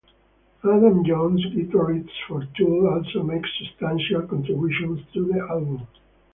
[0.63, 5.85] Adam Jones, guitarist for Tool, also makes substantial contributions to the album.